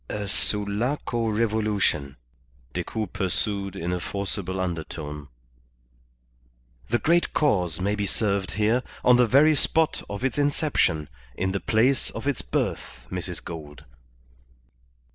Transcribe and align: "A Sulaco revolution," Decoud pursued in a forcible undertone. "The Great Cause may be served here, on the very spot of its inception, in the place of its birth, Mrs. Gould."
"A 0.09 0.27
Sulaco 0.27 1.27
revolution," 1.27 2.17
Decoud 2.73 3.13
pursued 3.13 3.75
in 3.75 3.93
a 3.93 3.99
forcible 3.99 4.59
undertone. 4.59 5.27
"The 6.89 6.97
Great 6.97 7.35
Cause 7.35 7.79
may 7.79 7.93
be 7.93 8.07
served 8.07 8.53
here, 8.53 8.81
on 9.03 9.17
the 9.17 9.27
very 9.27 9.53
spot 9.53 10.01
of 10.09 10.25
its 10.25 10.39
inception, 10.39 11.07
in 11.35 11.51
the 11.51 11.59
place 11.59 12.09
of 12.09 12.25
its 12.25 12.41
birth, 12.41 13.05
Mrs. 13.11 13.43
Gould." 13.45 13.83